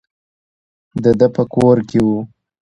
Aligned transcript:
د 1.03 1.05
ده 1.19 1.27
په 1.35 1.43
کور 1.53 1.77
کې 1.89 1.99
وو. 2.05 2.19